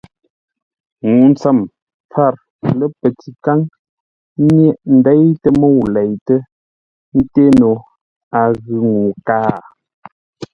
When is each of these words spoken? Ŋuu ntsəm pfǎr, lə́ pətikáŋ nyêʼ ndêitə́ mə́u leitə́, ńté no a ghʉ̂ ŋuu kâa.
Ŋuu 1.09 1.25
ntsəm 1.31 1.57
pfǎr, 2.09 2.33
lə́ 2.77 2.89
pətikáŋ 2.99 3.59
nyêʼ 4.53 4.77
ndêitə́ 4.97 5.51
mə́u 5.59 5.81
leitə́, 5.95 6.39
ńté 7.19 7.43
no 7.59 7.71
a 8.39 8.41
ghʉ̂ 8.63 8.77
ŋuu 8.89 9.11
kâa. 9.27 9.51